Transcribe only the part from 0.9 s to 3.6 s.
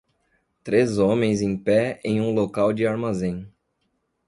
homens em pé em um local de armazém.